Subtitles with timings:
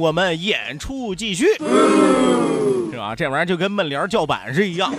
[0.00, 1.44] 我们演出继续，
[2.90, 3.14] 是吧？
[3.14, 4.90] 这玩意儿就跟门帘叫板是一样。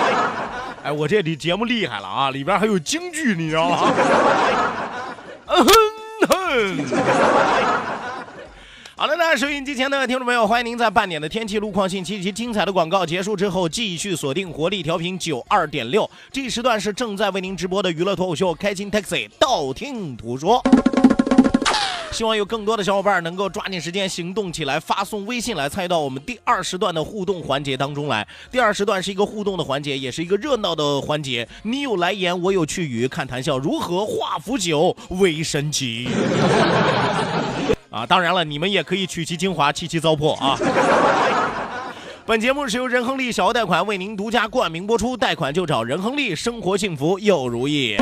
[0.84, 3.90] 哎，我这里节目厉害了啊，里边还有京剧，你知道吗？
[5.48, 5.72] 嗯哼
[6.28, 6.84] 哼。
[8.94, 16.08] 好了，那收音机前的听众朋友，欢迎您在半点的天气路况信息及精彩的广告结束之后，继续锁定活力调频九二点六。
[16.30, 20.62] 这一时段是正在为您直播的娱乐脱口秀《开心 Taxi》，道听途说。
[22.16, 28.26] 希望有更多的小伙伴能够抓紧时间行动起来，发送微信来参与到我们第二时段的互动环节当中来。
[28.50, 31.46] 第二时段是一个互动的环节，也是一个热闹的环节。
[31.62, 36.08] 你有来言，我有去语，看谈笑如何化腐朽为神奇。
[37.90, 40.58] 啊，当然了，你们也可以取其精华，弃其糟粕啊。
[42.24, 47.98] 本节目是由仁亨利小额贷款为您独家冠名播出，贷款就找仁亨利，生活幸福又如意。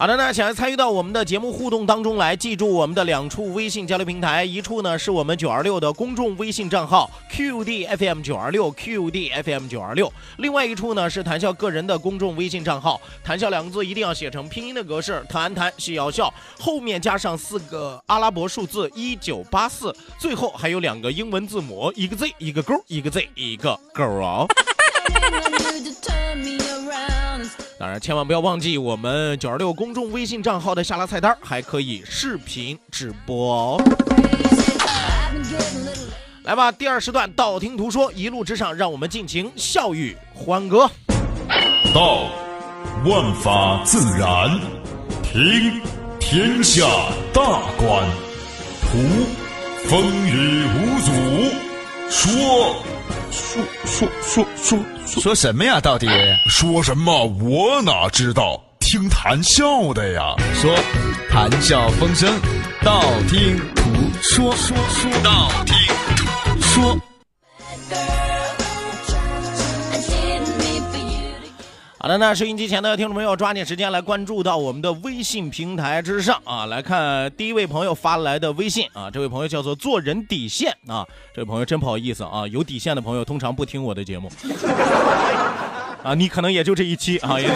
[0.00, 24.46] 好的，那想要参与到我们的节目互动当中来，记住我们的两处微信交流平台，一处呢是我们九二六的公众微信账号 QDFM 九二六 QDFM 九二六，另外一处呢是谈笑个人的公众微信账号，谈笑两个字一定要写成拼音的格式，谈谈是要笑，后面加上四个阿拉伯数字一九八四，最后还有两个英文字母，一个 Z 一个勾，一个 Z 一个勾哦。
[27.78, 33.82] 当然，千万不要忘记我们九二六公众微信账号的下拉菜单，还可以视频直播哦。
[36.42, 40.90] 来吧，第二时段道听途说，一路之上，让我们尽情笑语欢歌。
[41.94, 42.24] 道，
[43.06, 44.58] 万法自然；
[45.22, 45.80] 听，
[46.18, 46.84] 天下
[47.32, 48.04] 大观；
[48.90, 48.98] 图，
[49.88, 51.12] 风雨无阻；
[52.10, 52.82] 说，
[53.30, 55.80] 说说说说说什么呀？
[55.80, 56.06] 到底
[56.48, 57.24] 说什么？
[57.26, 58.62] 我哪知道？
[58.80, 60.34] 听谈笑的呀。
[60.54, 60.74] 说，
[61.30, 62.32] 谈笑风生，
[62.82, 63.82] 道听途
[64.22, 65.74] 说，说说道听
[66.16, 66.98] 途说。
[72.08, 76.64] 那，那收音机前的听众朋友，抓紧时间来关注到我们的微信平台之上啊！
[76.64, 84.32] 来看第一位朋友发来的微信啊，这位朋友叫做做人底线啊，这位朋友真不好意思啊，有底线的朋友通常不听我的节目
[86.02, 87.46] 啊，你可能也就这一期啊，也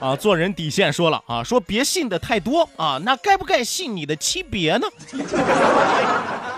[0.00, 4.88] 啊，做人底线说了啊，说别信的太多啊，那该不该信你的区别呢？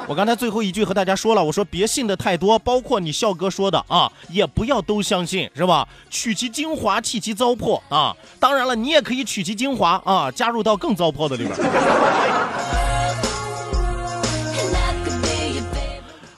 [0.08, 5.86] 我刚才最后一句和大家说了，我说别信的太多，包括你笑哥说的啊，也不要都相信，是吧？
[6.10, 8.14] 取其精华，弃其糟粕啊！
[8.38, 11.56] 当然了，你也可以取其精华啊，加入到更糟粕的里边。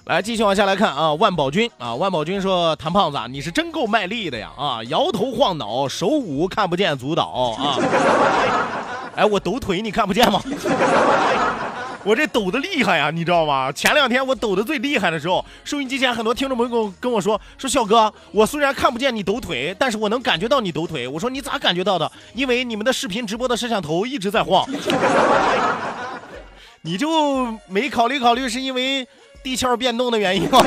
[0.04, 7.78] 来，继续往下来看啊，万宝军啊，万宝军说：“谭胖子，你是真够卖力的呀啊，摇头晃脑，手舞看不见足蹈啊！
[9.16, 10.40] 哎，我抖腿你看不见吗？”
[12.04, 13.72] 我这抖的厉害呀，你知道吗？
[13.72, 21.08] 前两天我抖的最厉害的时候，收音机前很多听众朋友跟我说说，小哥，我虽然看不见你抖腿，但是我能感觉到你抖腿。
[21.08, 22.10] 我说你咋感觉到的？
[22.34, 24.68] 因为你们的视频直播的摄像头一直在晃。
[26.82, 29.08] 你就没考虑考虑是因为
[29.42, 30.60] 地壳变动的原因吗？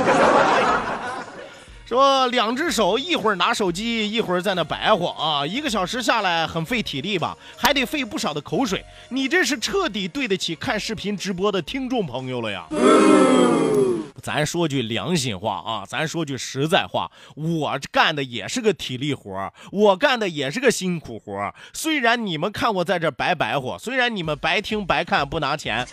[1.88, 8.84] 说两只手一会儿拿手机，一会儿在那白活啊，一个小时下来很费体力吧，还得费不少的口水。
[9.08, 12.66] 你这是彻底对得起看视频直播的听众朋友了呀！
[14.22, 25.88] 咱说句良心话啊，咱说句实在话，我干的也是个体力活我干的也是个辛苦活虽然你们看我在这白白活，虽然你们白听白看不拿钱，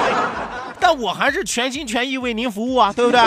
[0.78, 3.20] 但我还是全心全意为您服务啊，对不对？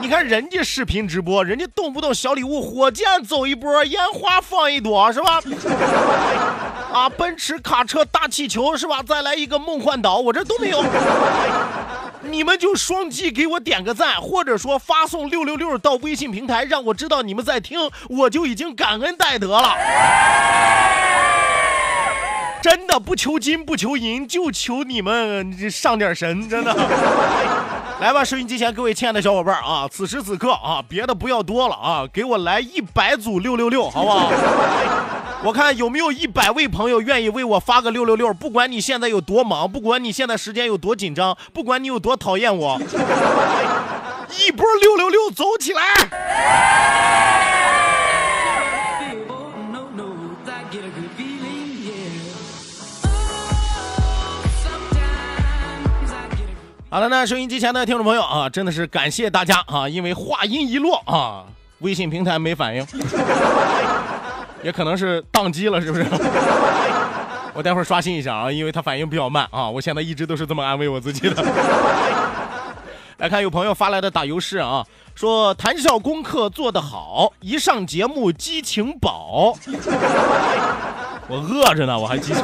[0.00, 5.40] 你看人家视频直播，人家动不动小礼物，火箭走一波，烟花放一朵，是吧？
[6.92, 9.02] 啊，奔驰卡车大气球是吧？
[9.02, 10.84] 再来一个梦幻岛，我这都没有。
[12.22, 19.74] 你们就双击给我点个赞，或者说发送六六六到微信平台，让我知道你们在听，我就已经感恩戴德了。
[22.62, 26.76] 真的不求金不求银，就求你们上点神，真的。
[28.00, 34.30] 来吧，收音机前各位亲爱的小伙伴啊，此时此刻啊，别的不要多了啊，给我来一百组六六六，好不好？
[35.42, 42.80] 我看有没有一百位朋友愿意为我发个六六六，不管你现在有多忙，不管你现在时间有多紧张，不管你有多讨厌我，
[44.38, 45.82] 一波六六六走起来！
[56.98, 59.88] 好了，那收音机前的听众朋友啊，真的是感谢大家啊！
[59.88, 61.44] 因为话音一落啊，
[61.78, 62.84] 微信平台没反应，
[64.64, 66.04] 也可能是宕机了，是不是？
[67.54, 69.70] 我待会儿刷新一下啊，因为它反应比较慢啊。
[69.70, 71.44] 我现在一直都是这么安慰我自己的。
[73.18, 74.84] 来看有朋友发来的打油诗啊，
[75.14, 79.56] 说谈笑功课做得好，一上节目激情饱。
[81.28, 82.42] 我饿着呢，我还激情。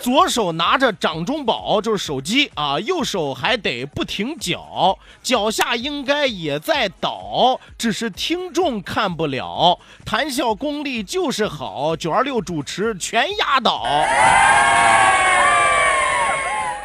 [0.00, 9.78] 左手拿着掌中宝，就是手机啊，右手还得不停脚，脚下应该也在倒，只是听众看不了。
[10.04, 13.82] 谈笑功力就是好，九二六主持全压倒。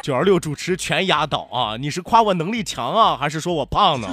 [0.02, 1.76] 九二六主持全压倒啊！
[1.80, 4.08] 你是夸我能力强啊，还是说我胖呢？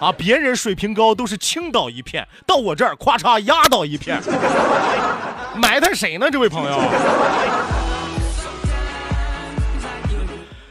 [0.00, 4.18] 啊，别人水平高都是倾倒一片，到我这儿咵嚓压倒一片。
[5.54, 6.30] 埋汰谁呢？
[6.30, 6.80] 这位朋友，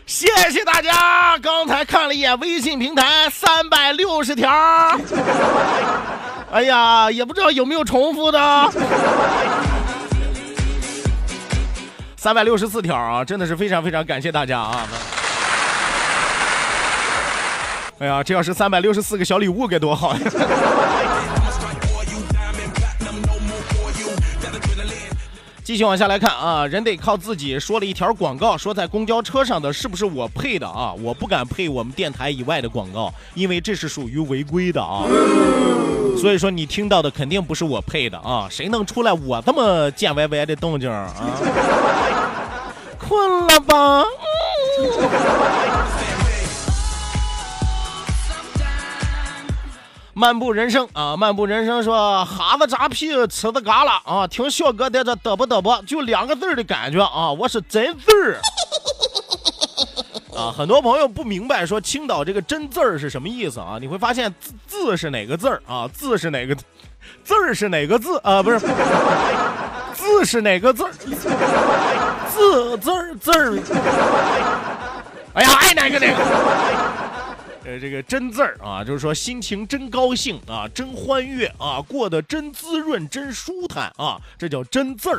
[0.05, 1.37] 谢谢大家。
[1.39, 4.49] 刚才看了一眼微信平台，三百六十条。
[6.51, 8.71] 哎呀，也不知道有没有重复的。
[12.15, 14.87] 三百六十四条啊，真的是非常非常感谢大家啊。
[17.99, 20.19] 哎呀，这要是三百六十四个小礼物该多好呀！
[25.69, 27.60] 继续往下来看啊，人得靠自己。
[27.60, 30.92] 说了一条广告，说在公交车上的是不是我配的啊？
[31.04, 35.04] 我不敢配我们电台以外的广告，因为这是属于违规的啊。
[36.18, 38.48] 所以说你听到的肯定不是我配的啊。
[38.50, 41.13] 谁能出来我这么贱歪歪的动静啊？
[42.98, 44.04] 困了吧？
[50.19, 58.42] 漫步人生啊，漫步人生说哈子扎屁吃的嘎啦啊，听小哥在这嘚啵嘚啵，就两个字的感觉啊，我是真字儿
[60.38, 60.51] 啊。
[60.51, 63.77] 很多朋友不明白说青岛这个真字儿是什么意思啊？
[63.80, 65.88] 你会发现字字是哪个字儿啊？
[65.88, 66.54] 字是哪个
[67.24, 68.44] 字儿是哪个字啊？
[68.44, 68.60] 不是
[69.94, 70.92] 字是哪个字儿？
[72.27, 73.57] 字字儿字儿。
[75.33, 76.18] 哎呀，爱哪个哪个。
[77.65, 85.17] 呃，这个真字儿啊，就是说心情真高兴啊，真欢悦啊，过得真滋润，真舒坦啊，这叫真字儿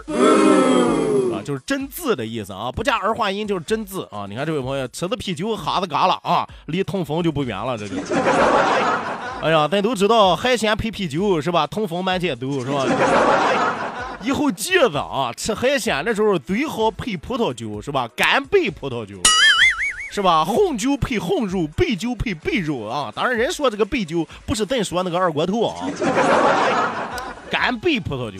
[1.32, 4.26] 啊，就是真字的意思啊，不加儿化音就是真字啊。
[4.28, 7.94] 你看这位朋友吃的啤酒哈子嘎了啊，离痛风就不远了，这就。
[9.42, 11.66] 哎呀，咱都知道海鲜配啤酒是吧？
[11.66, 12.86] 痛风满街都是吧？
[14.22, 18.08] 以后记着啊，吃海鲜的时候最好配葡萄酒是吧？
[18.16, 19.16] 干杯葡萄酒。
[20.10, 20.44] 是吧？
[20.44, 23.12] 红酒配红肉，白酒配白肉啊！
[23.14, 25.86] 当然，人说这个白酒不是咱说那个二锅头啊，
[27.48, 28.38] 干杯葡萄酒。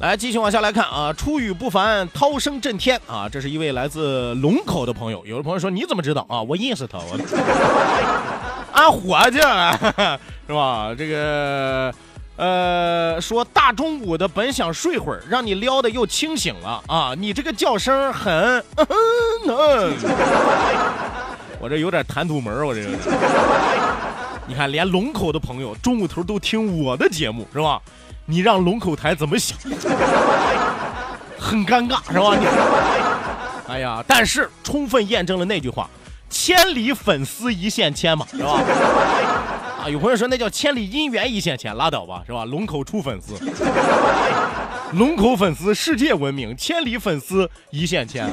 [0.00, 1.12] 来，继续往下来看啊！
[1.12, 3.28] 出语不凡，涛声震天啊！
[3.28, 5.24] 这是一位来自龙口的朋友。
[5.24, 7.16] 有的朋友说：“你怎么知道啊？”我认识他，我
[8.74, 9.38] 俺伙计
[10.46, 10.92] 是吧？
[10.98, 11.94] 这个。
[12.36, 17.14] 呃，说大中午的本想睡会儿，让你撩的又清醒了啊！
[17.16, 19.94] 你这个叫声很，嗯
[21.58, 22.88] 我这有点谈吐门，我这个。
[24.46, 27.80] 你看，连龙口的朋友中午头都听我的节目是吧？
[28.26, 29.56] 你让龙口台怎么想？
[31.38, 32.36] 很尴尬是吧？
[32.36, 32.46] 你，
[33.72, 35.88] 哎呀，但是充分验证了那句话：
[36.28, 38.60] 千里粉丝一线牵嘛，是吧？
[39.88, 42.44] 有朋友说那叫千里姻缘一线牵，拉倒吧，是吧？
[42.44, 43.34] 龙口出粉丝，
[44.92, 48.32] 龙口粉丝世界闻名，千里粉丝一线牵啊。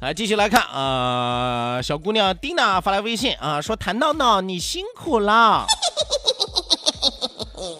[0.00, 5.66] 来，继续来看啊、小姑娘蒂娜发来微信啊，说谭闹闹你辛苦了。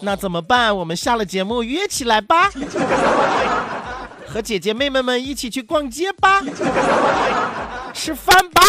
[0.01, 0.75] 那怎么办？
[0.77, 2.49] 我们下了节目约起来吧，
[4.33, 6.41] 和姐姐妹妹们一起去逛街吧，
[7.93, 8.63] 吃饭吧，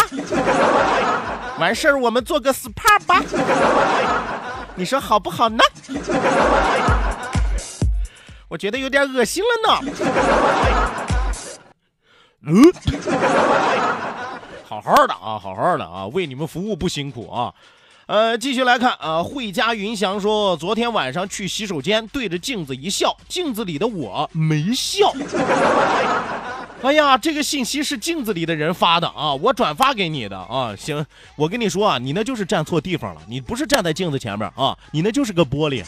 [1.57, 3.23] 完事儿我们做个 SPA 吧，
[4.75, 5.57] 你说好不好呢？
[8.47, 9.91] 我觉得有点恶心了呢。
[12.47, 12.71] 嗯，
[14.69, 17.51] 好好的啊，好好的啊，为你们服务不辛苦啊。
[18.07, 25.11] 呃，继续来看啊，惠家云翔说，昨天晚上去洗手间，对着镜子一笑，镜子里的我没笑。
[26.83, 30.75] 哎呀，这个信息是镜子里的人发的啊，我转发给你的啊。
[30.77, 31.03] 行，
[31.35, 35.83] 我跟你说啊，你那就是站错地方了，你不是站在镜子前面啊，你那就是个玻璃。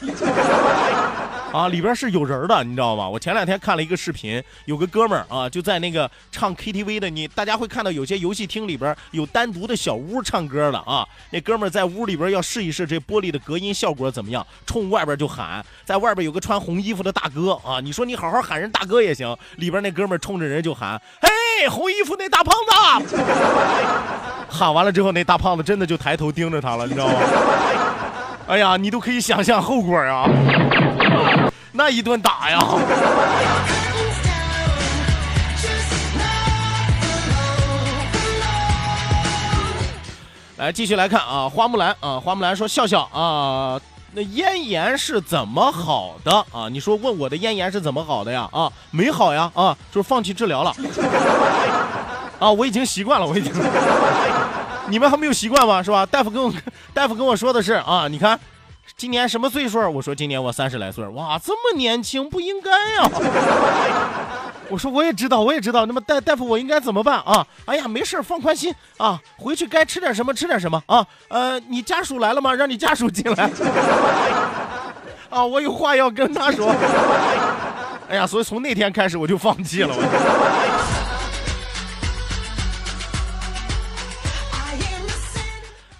[1.51, 3.07] 啊，里边是有人的，你知道吗？
[3.07, 11.07] 我前两天看了一个视频，有个哥们儿啊，就在那个唱 KTV 的，你大家会看到有些游戏厅里边有单独的小屋唱歌的啊。
[11.31, 22.53] 那哥们儿在屋里边要试一试这玻璃的隔音效果怎么样，冲外边就喊，在外边有个穿红衣服的大哥啊，你说你好好喊人大哥也行，里边那哥们儿冲着人就喊，嘿，红衣服那大胖
[23.05, 23.17] 子，
[24.49, 27.13] 喊完了之后，那大胖子真的就抬头盯着他了，你知道吗？
[28.47, 30.29] 哎呀，你都可以想象后果啊。
[31.71, 32.59] 那一顿打呀！
[40.57, 43.79] 来，继续来看啊，花木兰啊，花木兰说：“笑笑啊，
[44.13, 46.67] 那咽炎是怎么好的啊？
[46.71, 48.49] 你说问我的咽炎是怎么好的呀？
[48.51, 50.73] 啊，没好呀啊，就是放弃治疗了。
[52.39, 53.53] 啊，我已经习惯了，我已经。
[54.89, 55.83] 你们还没有习惯吗？
[55.83, 56.03] 是吧？
[56.07, 56.51] 大夫跟我
[56.91, 58.39] 大夫跟我说的是啊，你看。”
[58.95, 59.79] 今年什么岁数？
[59.91, 61.05] 我说今年我三十来岁。
[61.09, 63.09] 哇，这么年轻不应该呀！
[64.69, 65.85] 我说我也知道，我也知道。
[65.85, 67.45] 那么大大夫，我应该怎么办啊？
[67.65, 71.05] 哎呀，没事，放宽心啊，回去该吃点什么吃点什么啊。
[71.27, 72.53] 呃，你家属来了吗？
[72.53, 73.49] 让你家属进来。
[75.29, 76.73] 啊，我有话要跟他说。
[78.09, 79.89] 哎呀，所以从那天开始我就放弃了。
[79.91, 80.01] 我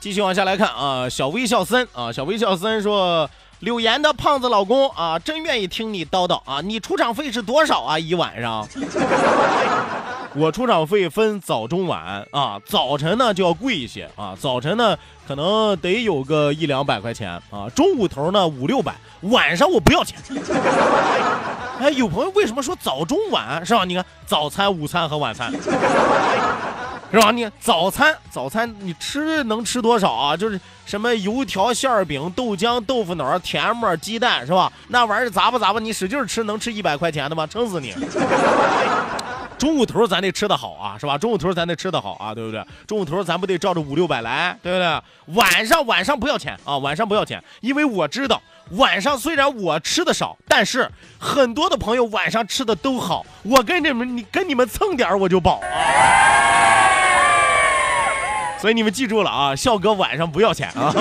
[0.07, 7.99] 继续往下来看啊，小微笑森啊，小微笑森说：“柳岩的胖子老公啊，真愿意听你叨叨啊，你出场费是多少啊？
[7.99, 8.65] 一晚上？
[10.33, 14.97] 我出场费分早中晚啊，早晨呢就要贵一些啊，早晨呢
[15.27, 20.17] 可能得有个一两百块钱啊，中午头呢五六百，晚上我不要钱。
[21.81, 23.83] 哎，有朋友为什么说早中晚是吧？
[23.83, 25.51] 你看早餐、午餐和晚餐。”
[27.11, 27.31] 是吧？
[27.31, 30.35] 你早餐早餐你吃能吃多少啊？
[30.35, 34.71] 就是什么油条、馅儿饼、豆浆、豆腐脑、甜沫、鸡蛋，是吧？
[34.89, 37.47] 那玩意儿砸吧砸吧，你使劲吃，能吃一百块钱的吗？
[37.47, 37.93] 撑死你！
[39.57, 41.17] 中午头咱得吃的好啊，是吧？
[41.17, 42.63] 中午头咱得吃的好啊，对不对？
[42.85, 45.35] 中午头咱不得照着五六百来，对不对？
[45.35, 48.39] 晚上晚上不要钱啊，晚上不要钱，因为我知道
[48.71, 50.87] 晚上虽然我吃的少，但是
[51.17, 56.96] 很多的朋友晚上吃的都好，我跟你们你跟你们蹭点我就饱啊。
[58.59, 60.93] 所以你们记住了啊，笑哥晚上不要钱啊！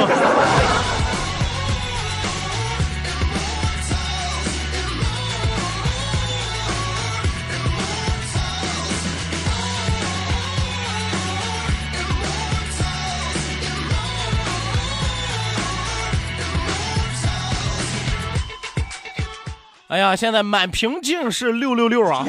[19.89, 22.27] 哎呀，现在满屏竟是六六六啊！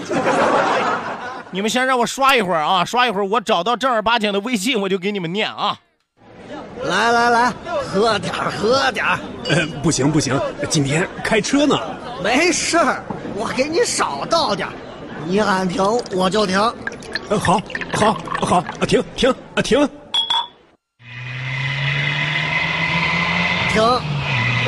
[1.57, 5.75] 你们先让我刷一会儿啊，刷一会儿，我找到正儿八经的微信，我就给你们念啊。
[6.83, 7.51] 来来来，
[7.83, 9.17] 喝点儿喝点儿。
[9.49, 11.75] 呃， 不行不行，今天开车呢。
[12.23, 13.01] 没事儿，
[13.33, 14.73] 我给你少倒点儿，
[15.25, 16.61] 你喊停我就停。
[17.27, 17.59] 呃，好，
[17.95, 19.79] 好，好，啊，停停啊，停。
[23.73, 23.83] 停，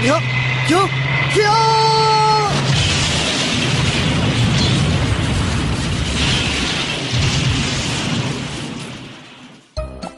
[0.01, 0.11] 停，
[0.67, 0.89] 停，
[1.35, 1.98] 停。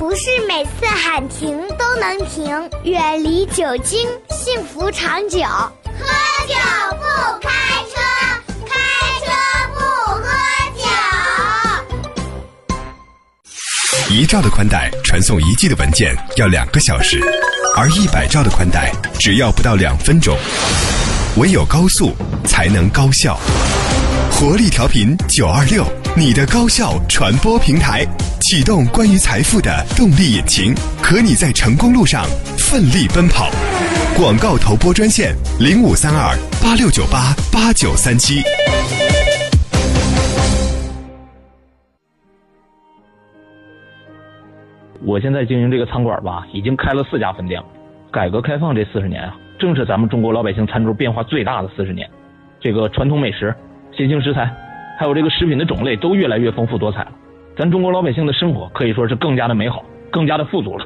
[0.01, 2.50] 不是每次喊停都能停，
[2.86, 5.38] 远离酒精，幸福长久。
[5.43, 5.91] 喝
[6.48, 6.55] 酒
[6.98, 7.03] 不
[7.39, 7.51] 开
[7.84, 8.01] 车，
[8.65, 8.74] 开
[9.20, 9.27] 车
[9.75, 9.79] 不
[10.24, 10.25] 喝
[10.75, 10.86] 酒。
[14.10, 17.22] 一兆的宽带传送一 G 的文件要两个小时，
[17.77, 20.36] 而一百兆的宽带只要不到两分钟。
[21.38, 23.39] 唯有高速才能高效。
[24.31, 25.86] 活力调频九二六。
[26.17, 28.05] 你的高效传播平台，
[28.41, 32.25] 启动关于财富的动力引擎，和你在成功路上
[32.59, 33.47] 奋力奔跑。
[34.19, 38.43] 广告投播专线零五三二八六九八八九三七。
[45.05, 47.67] 我现在经营这个餐馆吧，已经开了四家分店了。
[48.11, 52.05] 改革开放这四十年啊，正是咱们中国老百姓餐桌变化最大的四十年。
[52.59, 53.55] 这个传统美食、
[53.95, 54.53] 新兴食材，
[55.01, 57.12] 还有这个食品的种类都越来越丰富多彩了。
[57.58, 60.86] 咱中国老百姓的生活可以说是更加的美好，更加的富足了。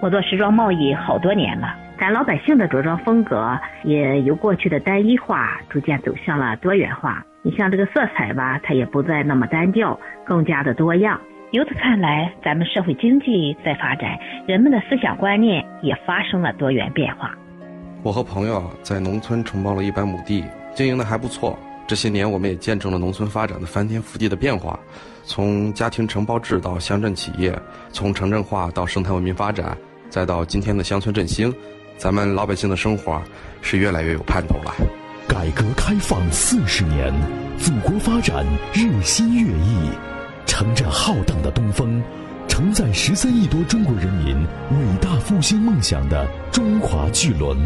[0.00, 7.22] 我做时装贸易好多年了，咱老百姓的着装风格也由过去的单一化，逐渐走向了多元化。
[7.42, 11.20] 你像这个色彩吧，它也不再那么单调，更加的多样。
[11.50, 17.30] 由此看来，咱们社会经济在发展，人们的思想观念也发生了多元变化。
[18.02, 21.58] 我和朋友在农村承包了一百亩地，经营的还不错。
[21.86, 24.78] 这些年，我们也见证了农村发展的翻天覆地的变化，
[25.24, 27.56] 从家庭承包制到乡镇企业，
[27.92, 29.76] 从城镇化到生态文明发展，
[30.08, 31.54] 再到今天的乡村振兴，
[31.98, 33.22] 咱们老百姓的生活
[33.60, 34.74] 是越来越有盼头了。
[35.28, 37.12] 改革开放四十年，
[37.58, 39.90] 祖国发展日新月异。
[40.46, 42.00] 乘着浩荡的东风，
[42.46, 47.58] 承载十三亿多中国人民伟大复兴梦想的中华巨轮，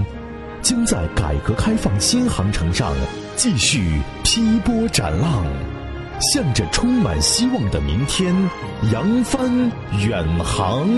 [0.63, 2.93] 将在改革开放新航程上
[3.39, 5.47] 继续劈波斩浪，
[6.21, 8.35] 向着充满希望的明天
[8.93, 9.49] 扬帆
[10.05, 10.89] 远航。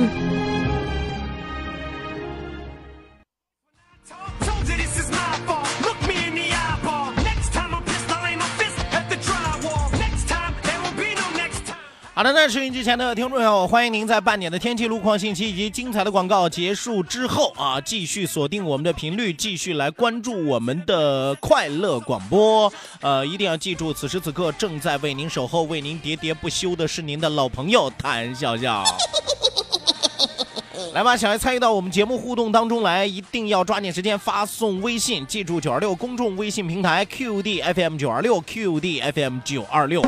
[12.21, 22.71] 好的，那收音机前的听众朋友，欢迎您在半点的天气路况信息以及精彩的广告结束之后啊，继续锁定我们的频率，继续来关注我们的快乐广播。
[23.01, 28.85] 呃，一定要记住，此时此刻正在为您守候、为您喋喋不休的是您的老朋友谭笑笑。
[30.93, 40.03] 来吧，想要参与到我们节目互动当中来，一定要抓紧时间发送微信，记住九二六公众微信平台 QDFM 九二六 QDFM 九二六。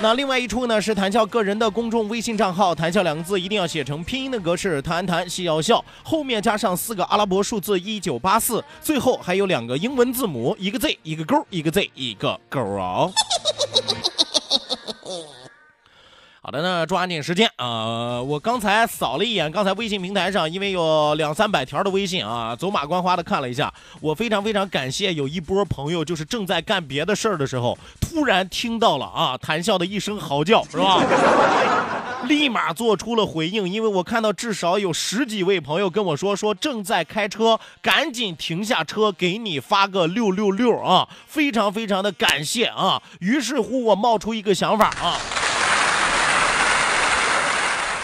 [0.00, 13.12] 那另外一处呢是谭笑个人的公众微信账号，谭笑两个字一定要写成拼音的格式，谈谈笑笑，后面加上四个阿拉伯数字一九八四，最后还有两个英文字母，一个 Z 一个勾，一个 Z 一个勾哦。
[16.40, 18.22] 好的呢，抓紧时间啊！
[18.22, 23.72] 我刚才扫了一眼，刚才微信平台上，因为有两三百条的微信啊，走马观花的看了一下。
[24.00, 31.02] 我非常非常感谢有一波朋友，就是正在干别的事儿的时候，突然听到了啊，谈笑的一声嚎叫，是吧？
[32.28, 41.08] 立马做出了回应，因为我看到至少有十几位朋友跟我说，说正在开车，赶紧停下车，给你发个六六六啊！
[41.26, 43.02] 非常非常的感谢啊！
[43.18, 45.18] 于是乎，我冒出一个想法啊。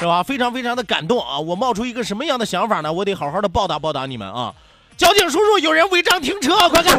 [0.05, 0.23] 是吧？
[0.23, 1.39] 非常非常的感动啊！
[1.39, 2.93] 我冒出一个什么样的想法呢？
[2.93, 4.53] 我得好好的报答报答你们啊！
[4.99, 6.99] 交警叔叔，有人违章停车，快看，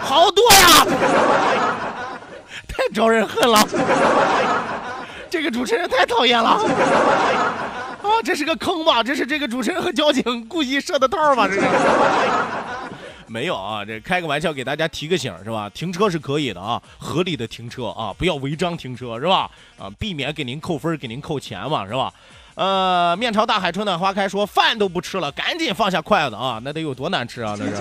[0.00, 0.86] 好多呀！
[2.68, 3.58] 太招人恨了！
[5.28, 6.50] 这个主持人太讨厌了！
[6.50, 9.02] 啊，这是个坑吧？
[9.02, 11.48] 这是这个主持人和交警故意设的套吧？
[11.48, 11.60] 这是？
[13.32, 15.70] 没有啊，这开个玩笑，给大家提个醒是吧？
[15.70, 19.50] 停车是可以的啊，合理的停车啊，不要违章停车是吧？
[19.78, 22.12] 啊，避免给您扣分，给您扣钱嘛是吧？
[22.56, 26.60] 呃，面朝大海，春暖花开，说饭都不吃了，赶紧放下筷子啊！
[26.62, 27.56] 那得有多难吃啊？
[27.58, 27.76] 那是。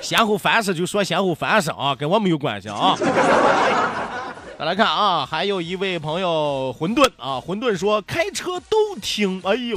[0.00, 2.96] 嫌乎烦死就说嫌乎烦死啊，跟我没有关系啊。
[4.58, 9.76] 再来看啊，还有一位朋友混沌啊，混沌说开车都听，哎呦。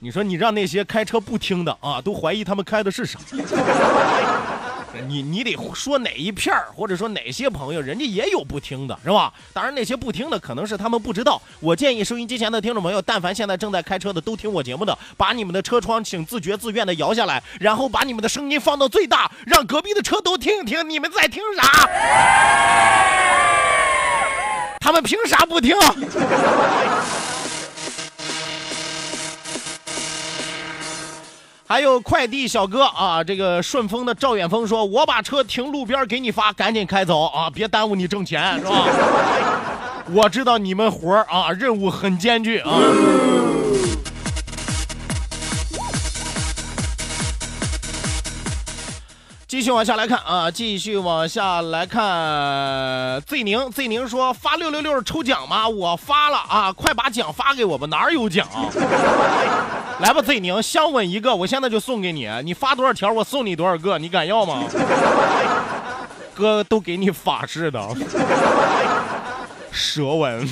[0.00, 3.18] 你说你让那些开车不听的啊，都怀疑他们开的是啥？
[5.06, 9.32] 你你得说哪一片儿或者说哪些朋友，人家也有不听的，是吧？
[9.52, 11.40] 当然那些不听的可能是他们不知道。
[11.60, 21.88] 我建议收音机前的听众朋友，但凡现在正在开车的，都听我节目的，把你们的车窗请自觉自愿的摇下来，然后把你们的声音放到最大，让隔壁的车都听一听你们在听啥。
[24.80, 25.76] 他们凭啥不听？
[31.68, 38.86] 还有快递小哥啊，这个顺丰的赵远峰说：“我把车停路边给你发，赶紧开走啊，别耽误你挣钱，是吧？”
[40.10, 42.70] 我知道你们活儿啊，任务很艰巨啊。
[49.48, 53.18] 继续往下来看啊，继续往下来看。
[53.26, 55.66] Z 宁，Z 宁说发六六六抽奖吗？
[55.66, 58.46] 我发了啊，快把奖发给我吧，哪有奖？
[60.00, 62.28] 来吧，Z 宁，香吻一个，我现在就送给你。
[62.44, 64.64] 你发多少条，我送你多少个，你敢要吗？
[66.34, 67.82] 哥都给你法式的
[69.72, 70.46] 舌吻。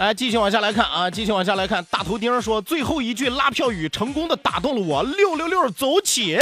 [0.00, 1.84] 来，继续往下来看啊，继续往下来看。
[1.90, 6.38] 大头钉说最后一句拉票语成功的打动了我，六六六走起！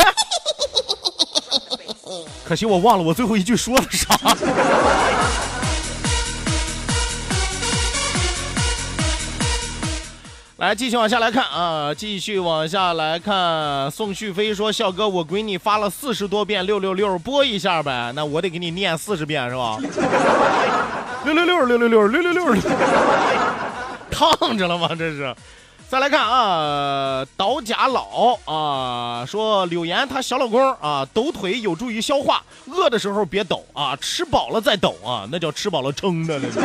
[2.46, 4.16] 可惜我忘了我最后一句说了啥。
[10.58, 13.90] 来，继续往下来看啊，继续往下来看。
[13.90, 18.12] 宋旭飞说：“笑哥，我给你发了四十多遍六六六，播一下呗。
[18.14, 19.78] 那我得给你念四十遍是吧？
[21.32, 22.62] 六六六六六六六六六。”
[24.10, 24.88] 烫着了吗？
[24.90, 25.34] 这是。
[25.88, 36.62] 再来看啊，刀家老啊说柳岩她小老公啊抖腿有助于消化，饿的时候别抖啊，吃饱了再抖啊，那叫吃饱了撑的那种。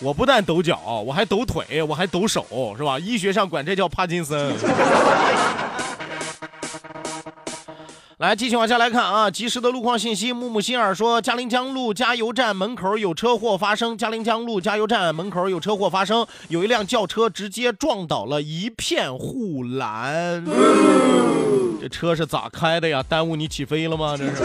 [0.00, 2.46] 我不但抖脚，我还抖腿，我还抖手，
[2.78, 2.98] 是吧？
[2.98, 4.54] 医学上管这叫帕金森。
[8.18, 9.30] 来，继续往下来看啊！
[9.30, 13.94] 及时的路况信息，木木心儿说，嘉陵江路加油站门口有车祸发生。
[13.94, 20.42] 嘉陵江路加油站门口有车祸发生，有一辆轿车直接撞倒了一片护栏。
[21.78, 23.04] 这车是咋开的呀？
[23.06, 24.16] 耽误你起飞了吗？
[24.16, 24.42] 这是。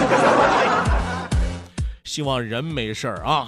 [2.03, 3.47] 希望人没事儿啊。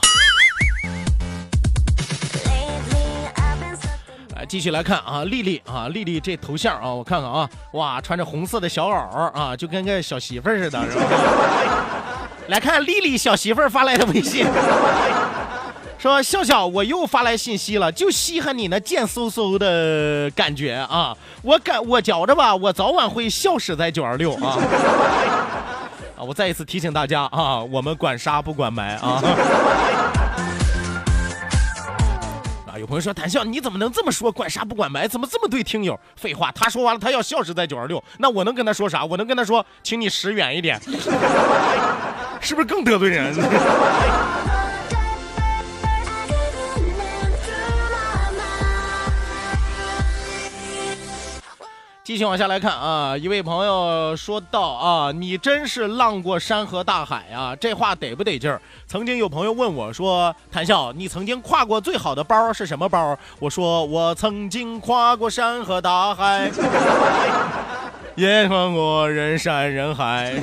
[4.48, 8.96] 继续来看啊，丽丽啊，丽丽这头像啊，我看看啊，哇，穿着红色的小袄
[9.32, 11.06] 啊，就跟个小媳妇儿似的，是吧？
[12.50, 14.46] 来看丽丽小媳妇儿发来的微信，
[15.98, 24.58] 说笑笑，我又发来信息了，就稀罕你那贱嗖嗖的感觉啊，我感我觉着吧，我早晚会笑死在九二六啊。
[26.20, 29.22] 啊，我再一次提醒大家啊，我们管杀不管埋啊。
[32.84, 34.30] 有朋友说：“谭笑，你怎么能这么说？
[34.30, 35.98] 管杀不管埋，怎么这么对听友？
[36.18, 39.06] 废话，他说完了，他要笑是在九二六，那我能跟他说啥？
[39.06, 40.78] 我能跟他说，请你识远一点，
[42.42, 43.34] 是不是更得罪人？”
[52.04, 58.62] 继续往下来看啊，一位朋友说道啊，你真是浪过山河大海啊，这话得不得劲儿？
[58.86, 63.18] 曾经有朋友问我说，谭笑，你曾经挎过最好的包是什么包？
[63.40, 66.52] 我说我曾经跨过山河大海，
[68.16, 70.34] 也穿过人山人海，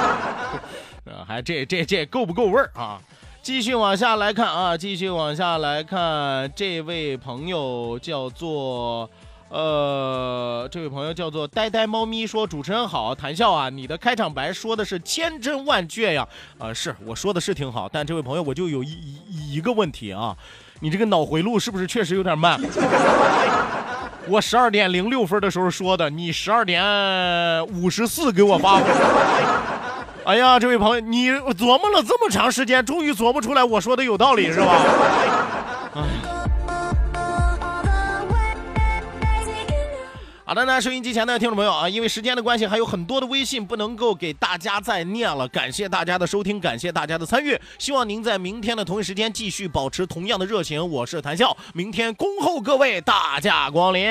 [1.28, 2.98] 还这这这够不够味儿啊？
[3.42, 9.10] 继续往下来看啊，继续往下来看，这位朋友叫做。
[9.50, 16.24] 呃，这位朋友叫做呆呆猫咪，说主持人好，谈笑啊，你的开场白说的是千真万确呀，
[16.56, 18.88] 啊，是我说的是挺好，但这位朋友我就有一
[19.28, 20.36] 一一个问题啊，
[20.78, 22.60] 你这个脑回路是不是确实有点慢？
[24.28, 26.80] 我十二点零六分的时候说的，你十二点
[27.74, 28.80] 五十四给我发。
[30.26, 34.80] 哎呀，这位朋友，你琢磨了这么长时间，终于琢磨出来我说的有道理是吧？
[35.96, 36.49] 哎。
[40.50, 45.46] 好的，那收音机前的听众朋友啊，因为时间的关系，还有很多的微信不能够给大家再念了。
[45.46, 47.56] 感谢大家的收听，感谢大家的参与。
[47.78, 50.90] 希望您在明天的同一时间继续保持同样的热情。
[50.90, 54.04] 我是谭笑，明天恭候各位大驾光临。